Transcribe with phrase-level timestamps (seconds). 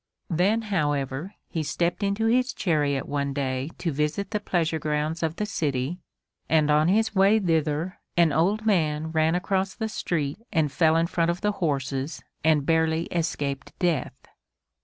[0.31, 5.35] Then, however, he stepped into his chariot one day to visit the pleasure grounds of
[5.35, 5.99] the city,
[6.49, 11.05] and on his way thither an old man ran across the street and fell in
[11.05, 14.15] front of the horses and barely escaped death.